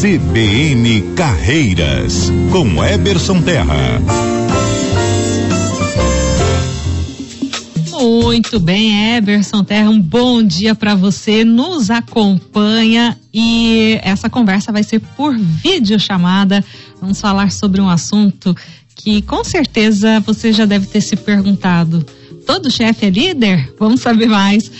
[0.00, 4.00] CBN Carreiras, com Eberson Terra.
[7.90, 11.44] Muito bem, Eberson Terra, um bom dia para você.
[11.44, 16.64] Nos acompanha e essa conversa vai ser por vídeo chamada.
[16.98, 18.56] Vamos falar sobre um assunto
[18.96, 22.06] que com certeza você já deve ter se perguntado.
[22.46, 23.74] Todo chefe é líder?
[23.78, 24.70] Vamos saber mais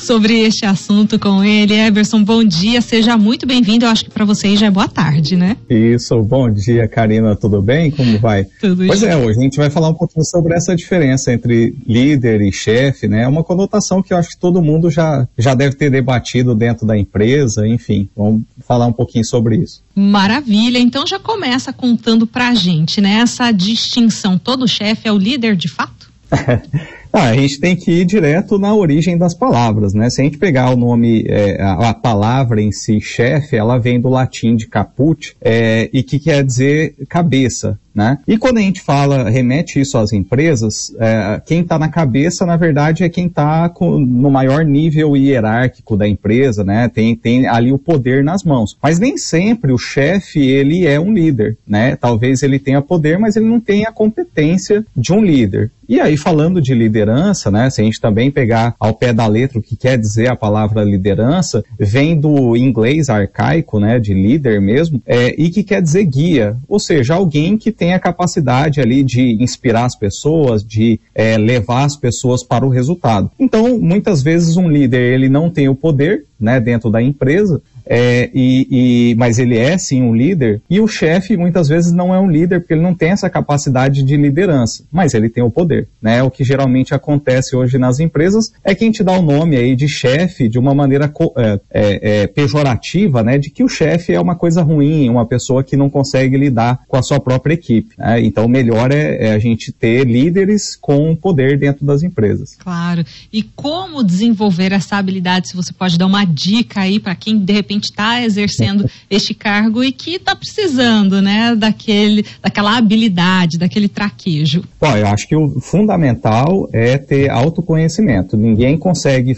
[0.00, 1.74] sobre este assunto com ele.
[1.74, 3.84] Everson, bom dia, seja muito bem-vindo.
[3.84, 5.56] Eu acho que para vocês já é boa tarde, né?
[5.68, 7.90] Isso, bom dia, Karina, tudo bem?
[7.90, 8.44] Como vai?
[8.60, 9.10] Tudo Pois bem.
[9.10, 13.08] é, hoje a gente vai falar um pouquinho sobre essa diferença entre líder e chefe,
[13.08, 13.22] né?
[13.22, 16.86] É uma conotação que eu acho que todo mundo já, já deve ter debatido dentro
[16.86, 19.82] da empresa, enfim, vamos falar um pouquinho sobre isso.
[19.94, 23.20] Maravilha, então já começa contando pra gente, né?
[23.20, 26.10] Essa distinção, todo chefe é o líder de fato?
[27.18, 30.10] Ah, a gente tem que ir direto na origem das palavras, né?
[30.10, 34.10] Se a gente pegar o nome, é, a, palavra em si, chefe, ela vem do
[34.10, 38.18] latim de caput, é, e que quer dizer cabeça, né?
[38.28, 42.54] E quando a gente fala, remete isso às empresas, é, quem está na cabeça, na
[42.54, 46.90] verdade, é quem está no maior nível hierárquico da empresa, né?
[46.90, 48.76] Tem, tem ali o poder nas mãos.
[48.82, 51.96] Mas nem sempre o chefe, ele é um líder, né?
[51.96, 55.70] Talvez ele tenha poder, mas ele não tem a competência de um líder.
[55.88, 57.70] E aí, falando de liderança, né?
[57.70, 60.82] Se a gente também pegar ao pé da letra o que quer dizer a palavra
[60.82, 64.00] liderança, vem do inglês arcaico, né?
[64.00, 66.56] De líder mesmo, é, e que quer dizer guia.
[66.68, 71.84] Ou seja, alguém que tem a capacidade ali de inspirar as pessoas, de é, levar
[71.84, 73.30] as pessoas para o resultado.
[73.38, 76.60] Então, muitas vezes um líder, ele não tem o poder, né?
[76.60, 81.36] Dentro da empresa, é, e, e, mas ele é sim um líder, e o chefe
[81.36, 85.14] muitas vezes não é um líder porque ele não tem essa capacidade de liderança, mas
[85.14, 86.22] ele tem o poder, né?
[86.22, 89.76] O que geralmente acontece hoje nas empresas é que a gente dá o nome aí
[89.76, 93.38] de chefe de uma maneira é, é, é, pejorativa, né?
[93.38, 96.96] De que o chefe é uma coisa ruim, uma pessoa que não consegue lidar com
[96.96, 97.94] a sua própria equipe.
[97.98, 98.22] Né?
[98.22, 102.56] Então, o melhor é, é a gente ter líderes com poder dentro das empresas.
[102.58, 103.04] Claro.
[103.32, 105.48] E como desenvolver essa habilidade?
[105.48, 109.84] Se você pode dar uma dica aí para quem de repente está exercendo este cargo
[109.84, 114.64] e que está precisando, né, daquele, daquela habilidade, daquele traquejo.
[114.80, 118.36] Bom, eu acho que o fundamental é ter autoconhecimento.
[118.36, 119.36] Ninguém consegue uh,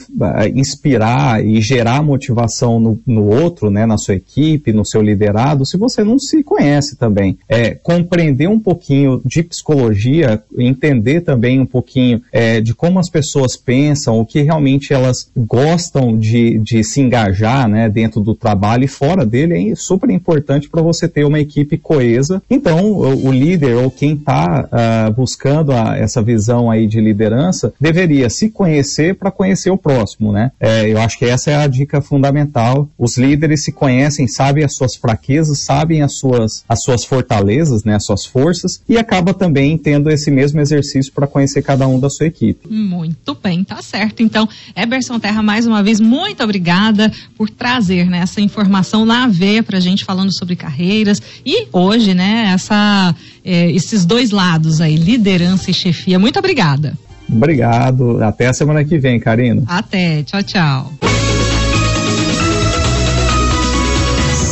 [0.55, 5.77] inspirar e gerar motivação no, no, outro, né, na sua equipe, no seu liderado, se
[5.77, 7.39] você não se conhece também.
[7.49, 13.57] É, compreender um pouquinho de psicologia, entender também um pouquinho é, de como as pessoas
[13.57, 18.89] pensam, o que realmente elas gostam de, de se engajar, né, dentro do trabalho e
[18.89, 22.43] fora dele é super importante para você ter uma equipe coesa.
[22.49, 27.73] Então, o, líder ou quem está uh, ah, buscando a, essa visão aí de liderança
[27.81, 30.53] deveria se conhecer para conhecer o próximo, né?
[30.59, 32.89] É, eu acho que essa é a dica fundamental.
[32.99, 37.95] Os líderes se conhecem, sabem as suas fraquezas, sabem as suas, as suas fortalezas, né,
[37.95, 42.11] as suas forças e acaba também tendo esse mesmo exercício para conhecer cada um da
[42.11, 42.69] sua equipe.
[42.69, 44.23] Muito bem, tá certo.
[44.23, 49.63] Então, Eberson Terra, mais uma vez, muito obrigada por trazer né, essa informação na veia
[49.63, 53.15] para a gente falando sobre carreiras e hoje, né, essa,
[53.45, 56.19] é, esses dois lados aí, liderança e chefia.
[56.19, 56.95] Muito obrigada.
[57.31, 58.23] Obrigado.
[58.23, 59.63] Até a semana que vem, Karina.
[59.67, 60.23] Até.
[60.23, 60.93] Tchau, tchau.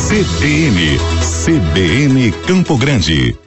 [0.09, 0.99] CBN,
[1.45, 3.47] CBN Campo Grande.